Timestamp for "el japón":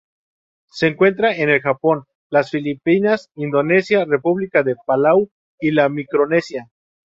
1.51-2.05